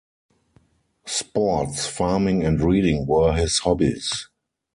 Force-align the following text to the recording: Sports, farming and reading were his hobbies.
Sports, 1.05 1.85
farming 1.85 2.43
and 2.43 2.59
reading 2.59 3.05
were 3.05 3.33
his 3.33 3.59
hobbies. 3.59 4.29